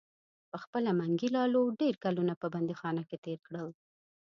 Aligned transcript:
پخپله 0.51 0.91
منګي 0.99 1.29
لالو 1.35 1.63
ډیر 1.81 1.95
کلونه 2.03 2.33
په 2.41 2.47
بندیخانه 2.53 3.03
کې 3.09 3.17
تیر 3.23 3.39
کړل. 3.47 3.69